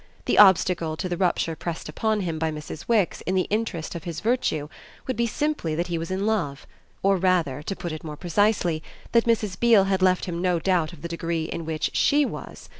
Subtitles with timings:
[0.25, 2.85] The obstacle to the rupture pressed upon him by Mrs.
[2.87, 4.67] Wix in the interest of his virtue
[5.05, 6.65] would be simply that he was in love,
[7.03, 9.59] or rather, to put it more precisely, that Mrs.
[9.59, 12.67] Beale had left him no doubt of the degree in which SHE was.